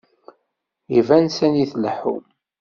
[0.97, 2.23] Iban sani tleḥḥum.